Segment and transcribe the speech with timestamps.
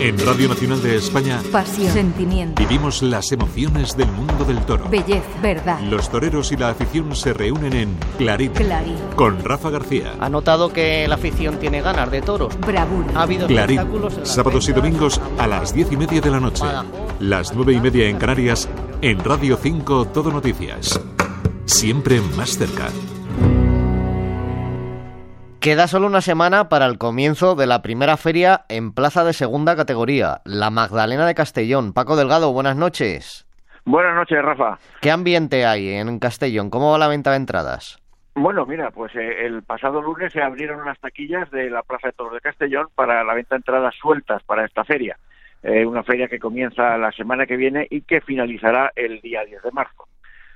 [0.00, 4.88] En Radio Nacional de España Pasión, sentimiento, vivimos las emociones del mundo del toro.
[4.88, 5.78] belleza, verdad.
[5.82, 10.14] Los toreros y la afición se reúnen en Clarín Clarín, con Rafa García.
[10.18, 12.58] Ha notado que la afición tiene ganas de toros.
[12.60, 13.08] bravura.
[13.14, 16.30] Ha habido Clarín, espectáculos en las sábados y domingos a las diez y media de
[16.30, 16.64] la noche.
[17.18, 18.70] Las nueve y media en Canarias,
[19.02, 20.98] en Radio 5 Todo Noticias.
[21.66, 22.88] Siempre más cerca.
[25.60, 29.76] Queda solo una semana para el comienzo de la primera feria en plaza de segunda
[29.76, 31.92] categoría, la Magdalena de Castellón.
[31.92, 33.46] Paco Delgado, buenas noches.
[33.84, 34.78] Buenas noches, Rafa.
[35.02, 36.70] ¿Qué ambiente hay en Castellón?
[36.70, 38.02] ¿Cómo va la venta de entradas?
[38.34, 42.12] Bueno, mira, pues eh, el pasado lunes se abrieron las taquillas de la Plaza de
[42.14, 45.18] Toros de Castellón para la venta de entradas sueltas para esta feria.
[45.62, 49.62] Eh, una feria que comienza la semana que viene y que finalizará el día 10
[49.62, 50.08] de marzo.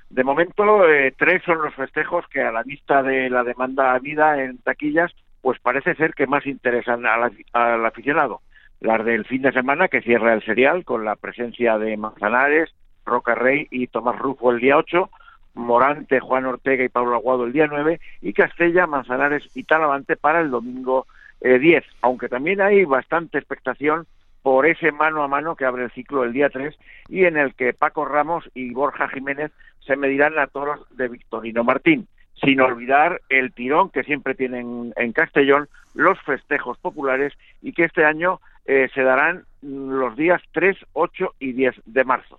[0.09, 4.43] De momento, eh, tres son los festejos que a la vista de la demanda habida
[4.43, 8.41] en taquillas, pues parece ser que más interesan al, al aficionado.
[8.81, 12.73] Las del fin de semana, que cierra el serial con la presencia de Manzanares,
[13.05, 15.09] Roca Rey y Tomás Rufo el día 8,
[15.55, 20.41] Morante, Juan Ortega y Pablo Aguado el día 9 y Castella, Manzanares y Talavante para
[20.41, 21.07] el domingo
[21.41, 24.05] eh, 10, aunque también hay bastante expectación
[24.45, 26.75] por ese mano a mano que abre el ciclo el día 3
[27.09, 31.63] y en el que Paco Ramos y Borja Jiménez se medirán a toros de Victorino
[31.63, 32.07] Martín,
[32.43, 38.05] sin olvidar el tirón que siempre tienen en Castellón los festejos populares y que este
[38.05, 42.37] año eh, se darán los días 3, 8 y 10 de marzo.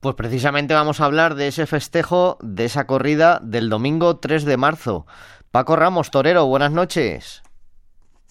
[0.00, 4.56] Pues precisamente vamos a hablar de ese festejo, de esa corrida del domingo 3 de
[4.56, 5.06] marzo.
[5.52, 7.44] Paco Ramos, torero, buenas noches.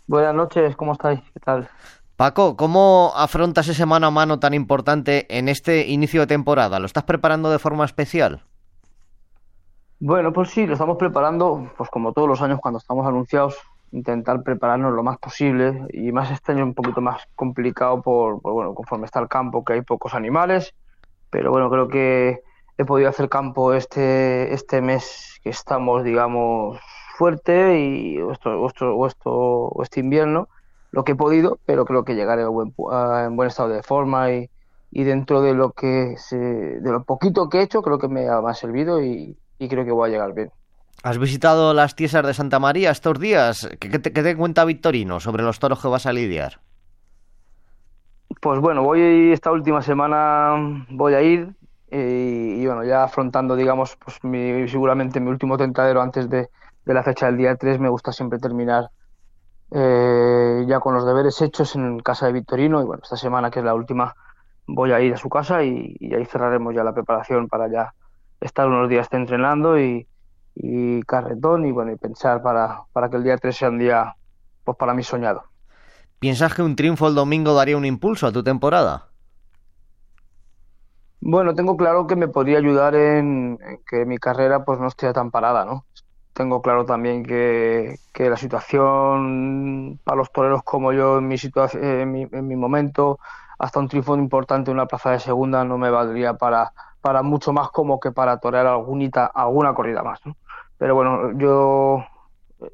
[0.06, 1.22] Buenas noches, ¿cómo estáis?
[1.34, 1.70] ¿Qué tal?
[2.18, 6.80] Paco, ¿cómo afrontas ese mano a mano tan importante en este inicio de temporada?
[6.80, 8.42] ¿Lo estás preparando de forma especial?
[10.00, 13.58] Bueno, pues sí, lo estamos preparando, pues como todos los años cuando estamos anunciados,
[13.92, 18.54] intentar prepararnos lo más posible y más este año un poquito más complicado por, por,
[18.54, 20.74] bueno, conforme está el campo, que hay pocos animales,
[21.30, 22.44] pero bueno, creo que
[22.78, 26.80] he podido hacer campo este, este mes que estamos, digamos,
[27.18, 28.20] fuerte y
[29.82, 30.48] este invierno,
[30.96, 33.84] lo que he podido, pero creo que llegaré a buen a- en buen estado de
[33.84, 34.50] forma y,
[34.92, 38.30] y dentro de lo que se, de lo poquito que he hecho, creo que me
[38.30, 40.52] ha, me ha servido y, y creo que voy a llegar bien.
[41.04, 43.70] ¿Has visitado las tiesas de Santa María estos días?
[43.80, 46.60] ¿Qué, qué te, qué te cuenta Victorino sobre los toros que vas a lidiar?
[48.42, 51.56] Pues bueno, voy esta última semana voy a ir
[51.90, 56.50] eh, y, bueno, ya afrontando, digamos, pues mi, seguramente mi último tentadero antes de,
[56.86, 58.90] de la fecha del día 3, me gusta siempre terminar
[59.72, 63.60] eh, ya con los deberes hechos en casa de Victorino y bueno, esta semana que
[63.60, 64.16] es la última
[64.68, 67.94] voy a ir a su casa y, y ahí cerraremos ya la preparación para ya
[68.40, 70.08] estar unos días entrenando y,
[70.56, 74.16] y carretón y bueno, y pensar para, para que el día 3 sea un día,
[74.64, 75.44] pues para mí soñado.
[76.20, 79.12] ¿Piensas que un triunfo el domingo daría un impulso a tu temporada?
[81.22, 85.12] Bueno, tengo claro que me podría ayudar en, en que mi carrera pues no esté
[85.14, 85.86] tan parada, ¿no?
[86.36, 91.38] Tengo claro también que, la situación para los toreros como yo en mi
[91.76, 93.20] en mi, en mi momento,
[93.58, 97.54] hasta un triunfo importante en una plaza de segunda no me valdría para, para mucho
[97.54, 100.36] más como que para torear algunita, alguna corrida más, ¿no?
[100.78, 102.04] Pero bueno, yo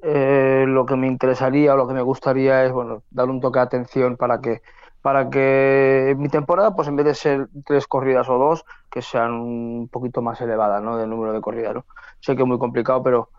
[0.01, 3.59] eh, lo que me interesaría o lo que me gustaría es bueno dar un toque
[3.59, 4.61] de atención para que
[5.03, 9.33] para que mi temporada pues en vez de ser tres corridas o dos que sean
[9.33, 11.85] un poquito más elevadas no del número de corridas no
[12.19, 13.29] sé que es muy complicado pero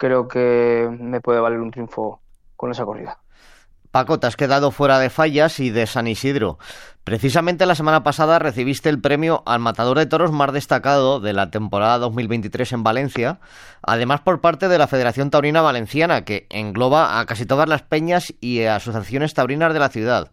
[0.00, 2.20] creo que me puede valer un triunfo
[2.56, 3.18] con esa corrida
[3.90, 6.60] Paco, te has quedado fuera de Fallas y de San Isidro.
[7.02, 11.50] Precisamente la semana pasada recibiste el premio al matador de toros más destacado de la
[11.50, 13.40] temporada 2023 en Valencia,
[13.82, 18.32] además por parte de la Federación Taurina Valenciana, que engloba a casi todas las peñas
[18.40, 20.30] y asociaciones taurinas de la ciudad.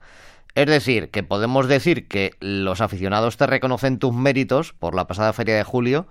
[0.53, 5.34] Es decir, que podemos decir que los aficionados te reconocen tus méritos por la pasada
[5.34, 6.07] feria de julio,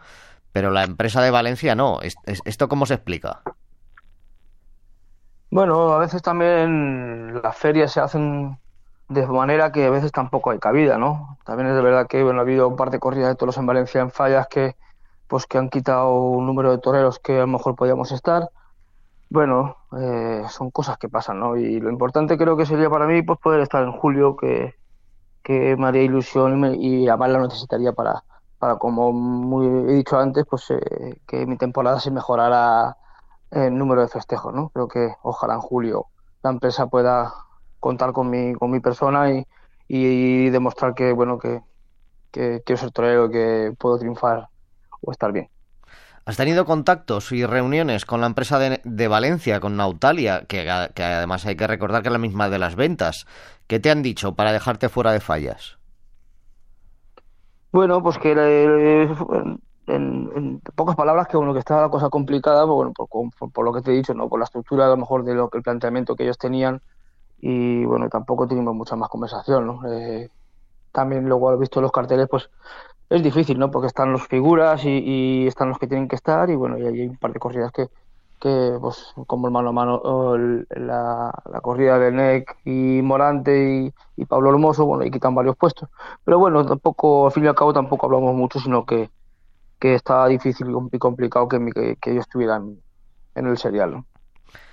[0.57, 2.01] pero la empresa de Valencia no.
[2.01, 3.43] Es- es- ¿Esto cómo se explica?
[5.51, 8.59] Bueno, a veces también las ferias se hacen
[9.09, 11.37] de manera que a veces tampoco hay cabida, ¿no?
[11.45, 13.67] También es de verdad que bueno, ha habido un par de corridas de toros en
[13.67, 14.77] Valencia en fallas que
[15.27, 18.49] pues que han quitado un número de toreros que a lo mejor podíamos estar.
[19.31, 21.57] Bueno, eh, son cosas que pasan, ¿no?
[21.59, 24.75] Y lo importante creo que sería para mí pues poder estar en julio, que,
[25.43, 28.25] que me haría ilusión y, me- y además lo necesitaría para,
[28.75, 32.97] como muy he dicho antes, pues eh, que mi temporada se mejorara
[33.51, 34.71] el número de festejos, ¿no?
[34.71, 36.07] Creo que ojalá en julio
[36.43, 37.33] la empresa pueda
[37.81, 39.47] contar con mi, con mi persona y,
[39.89, 41.63] y demostrar que, bueno, que,
[42.31, 44.49] que quiero ser torero, que puedo triunfar
[45.01, 45.49] o estar bien.
[46.27, 51.55] ¿Has tenido contactos y reuniones con la empresa de, Valencia, con Nautalia, que, además hay
[51.55, 53.27] que recordar que es la misma de las ventas?
[53.69, 55.76] ¿Qué te han dicho para dejarte fuera de fallas?
[57.73, 59.09] Bueno, pues que eh,
[59.87, 63.83] en, pocas palabras que bueno que estaba la cosa complicada, pues bueno, por, lo que
[63.83, 66.17] te he dicho, no, por la estructura a lo mejor de lo que el planteamiento
[66.17, 66.81] que ellos tenían
[67.41, 69.81] y bueno, tampoco tuvimos mucha más conversación, ¿no?
[69.93, 70.31] Eh,
[70.93, 72.51] también luego he visto los carteles, pues
[73.11, 73.71] es difícil, ¿no?
[73.71, 77.07] Porque están los figuras y, están los que tienen que estar y bueno, y hay
[77.09, 77.89] un par de corridas que,
[78.41, 80.37] que pues como el mano a mano
[80.71, 85.89] la, corrida de NEC y Morante y, Pablo Hermoso, bueno, y quitan varios puestos.
[86.25, 89.09] Pero bueno, tampoco, al fin y al cabo tampoco hablamos mucho, sino que,
[89.79, 92.77] que estaba difícil y complicado que, que, que ellos estuvieran
[93.35, 94.03] en el serial.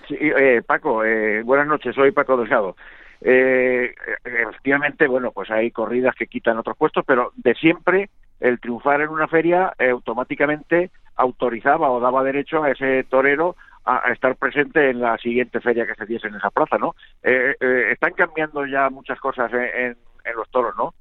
[0.07, 2.75] Sí, eh, Paco, eh, buenas noches, soy Paco Delgado.
[3.21, 3.93] Eh,
[4.25, 8.09] efectivamente, bueno, pues hay corridas que quitan otros puestos, pero de siempre
[8.41, 13.55] el triunfar en una feria eh, automáticamente autorizaba o daba derecho a ese torero
[13.85, 16.95] a, estar presente en la siguiente feria que se diese en esa plaza, ¿no?
[17.21, 19.97] Eh, eh, están cambiando ya muchas cosas en,
[20.35, 20.93] los toros, ¿no?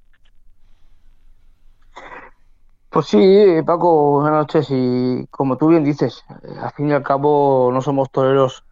[2.90, 4.66] Pues sí, Paco, buenas noches.
[4.70, 6.24] Y como tú bien dices,
[6.60, 8.64] al fin y al cabo no somos toreros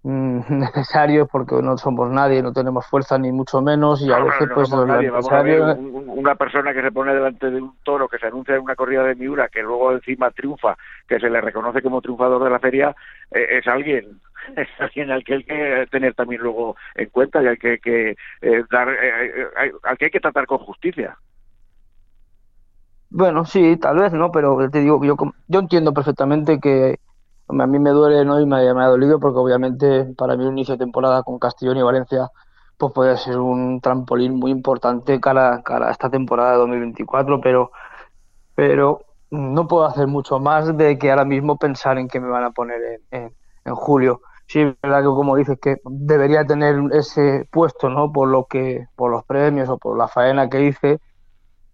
[0.04, 4.70] necesarios porque no somos nadie, no tenemos fuerza ni mucho menos y a veces pues
[4.72, 9.02] una persona que se pone delante de un toro que se anuncia en una corrida
[9.02, 12.94] de Miura que luego encima triunfa, que se le reconoce como triunfador de la feria,
[13.32, 14.20] eh, es alguien
[14.56, 18.16] es alguien al que hay que tener también luego en cuenta y hay que, que
[18.40, 19.48] eh, dar eh,
[19.82, 21.18] al que hay que tratar con justicia.
[23.10, 24.30] Bueno, sí, tal vez, ¿no?
[24.30, 25.16] Pero te digo, yo,
[25.46, 26.98] yo entiendo perfectamente que
[27.48, 28.40] a mí me duele ¿no?
[28.40, 31.82] y me, ha dolido porque obviamente para mí un inicio de temporada con Castellón y
[31.82, 32.30] Valencia
[32.76, 37.72] pues puede ser un trampolín muy importante cara, cara a esta temporada de 2024, pero,
[38.54, 39.00] pero
[39.30, 42.52] no puedo hacer mucho más de que ahora mismo pensar en que me van a
[42.52, 43.32] poner en,
[43.64, 44.20] en, julio.
[44.46, 48.12] Sí, verdad que como dices que debería tener ese puesto, ¿no?
[48.12, 51.00] Por lo que, por los premios o por la faena que hice,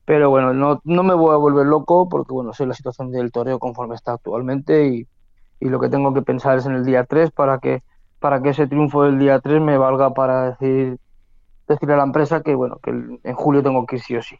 [0.06, 3.30] pero bueno, no, no me voy a volver loco porque bueno, sé la situación del
[3.30, 5.06] toreo conforme está actualmente y,
[5.60, 7.82] y lo que tengo que pensar es en el día 3 para que
[8.20, 10.96] para que ese triunfo del día 3 me valga para decir
[11.68, 14.38] decirle a la empresa que bueno que en julio tengo que ir sí o sí.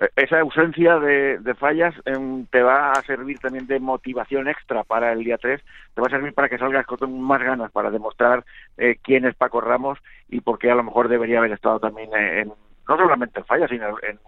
[0.00, 5.12] E, esa ausencia de, fallas em, te va a servir también de motivación extra para
[5.12, 5.60] el día 3,
[5.94, 8.44] te va a servir para que salgas con más ganas para demostrar
[8.76, 9.98] eh, quién es Paco Ramos
[10.28, 13.70] y por qué a lo mejor debería haber estado también en, no solamente en fallas,
[13.70, 14.18] sino en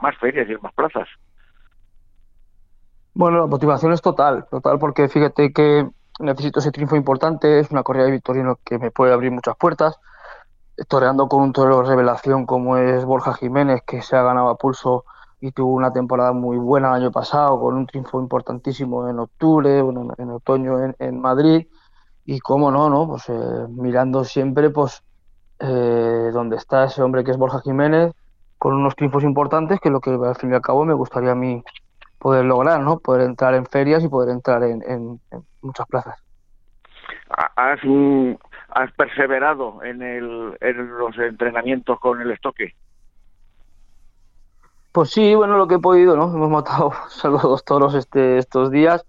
[0.00, 1.08] más ferias y en más plazas.
[3.22, 5.88] Bueno, la motivación es total, total, porque fíjate que
[6.18, 10.00] necesito ese triunfo importante, es una corrida de Victorino que me puede abrir muchas puertas.
[10.88, 15.04] Toreando con un torero revelación como es Borja Jiménez, que se ha ganado a pulso
[15.40, 19.78] y tuvo una temporada muy buena el año pasado, con un triunfo importantísimo en octubre,
[19.78, 21.68] en otoño en, Madrid.
[22.24, 23.06] Y cómo no, ¿no?
[23.06, 25.04] Pues eh, mirando siempre, pues,
[25.60, 28.14] eh, donde está ese hombre que es Borja Jiménez,
[28.58, 31.36] con unos triunfos importantes, que lo que al fin y al cabo me gustaría a
[31.36, 31.62] mí
[32.22, 33.00] poder lograr, ¿no?
[33.00, 35.20] Poder entrar en ferias y poder entrar en,
[35.60, 36.22] muchas plazas.
[37.56, 37.80] Has,
[38.70, 42.76] has perseverado en, el, en los entrenamientos con el estoque.
[44.92, 46.32] Pues sí, bueno, lo que he podido, ¿no?
[46.32, 49.04] Hemos matado solo dos toros este, estos días,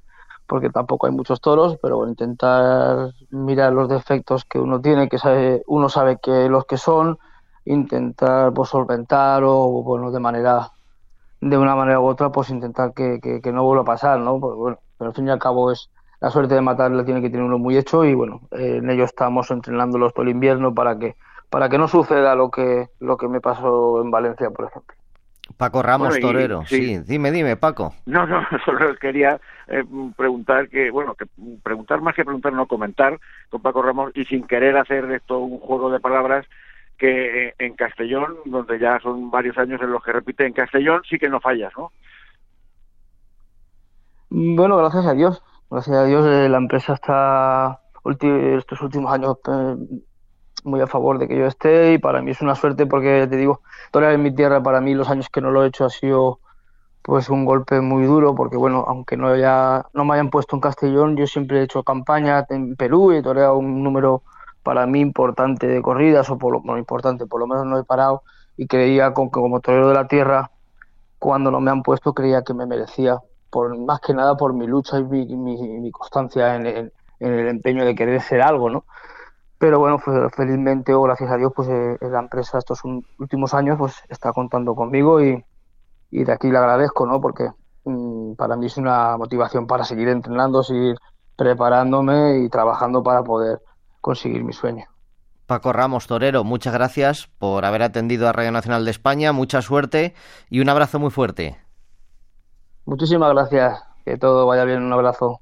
[0.48, 5.20] porque tampoco hay muchos toros, pero bueno, intentar mirar los defectos que uno tiene, que
[5.20, 7.20] sabe, uno sabe que los que son,
[7.66, 10.72] intentar pues, solventar o, bueno, de manera
[11.50, 14.40] de una manera u otra, pues intentar que, que, no vuelva a pasar, ¿no?
[14.40, 15.90] Pues bueno, pero al fin y al cabo es
[16.22, 19.04] la suerte de matar la tiene que tener uno muy hecho y bueno, en ello
[19.04, 21.16] estamos entrenándolos todo el invierno para que
[21.50, 24.96] para que no suceda lo que lo que me pasó en Valencia, por ejemplo.
[25.58, 27.00] Paco Ramos Torero, sí.
[27.06, 27.94] dime, dime, Paco.
[28.06, 29.84] No, no, solo quería eh,
[30.16, 31.26] preguntar que, bueno, que
[31.62, 33.20] preguntar más que preguntar, no comentar
[33.50, 36.46] con Paco Ramos y sin querer hacer esto un juego de palabras,
[36.98, 41.18] que en Castellón, donde ya son varios años en los que repite en Castellón, sí
[41.18, 41.92] que no fallas, ¿no?
[44.30, 45.44] Bueno, gracias a Dios.
[45.70, 47.80] Gracias a Dios eh, la empresa está
[48.58, 49.76] estos últimos años eh,
[50.64, 53.38] muy a favor de que yo esté y para mí es una suerte porque te
[53.38, 55.90] digo, todavía en mi tierra para mí los años que no lo he hecho ha
[55.90, 56.40] sido
[57.02, 60.62] pues un golpe muy duro porque bueno, aunque no haya, no me hayan puesto en
[60.62, 64.24] Castellón, yo siempre he hecho campaña en Perú y he toreado un número
[64.64, 68.24] para mí importante de corridas, o por lo importante, por lo menos no he parado
[68.58, 70.52] y creía con que como torero de la tierra,
[71.20, 74.68] cuando no me han puesto, creía que me merecía, por más que nada por mi
[74.68, 78.86] lucha y mi, mi, constancia en, en, el empeño de querer ser algo, ¿no?
[79.58, 82.82] Pero bueno, pues, felizmente o gracias a Dios, pues eh, la empresa estos
[83.18, 85.44] últimos años pues está contando conmigo y,
[86.12, 87.22] y de aquí le agradezco, ¿no?
[87.22, 87.50] Porque
[87.86, 90.98] mm, para mí es una motivación para seguir entrenando, seguir
[91.38, 93.62] preparándome y trabajando para poder
[94.04, 94.86] conseguir mi sueño.
[95.48, 100.14] Paco Ramos, torero, muchas gracias por haber atendido a Radio Nacional de España, mucha suerte
[100.50, 101.58] y un abrazo muy fuerte.
[102.86, 105.40] Muchísimas gracias, que todo vaya bien, un abrazo.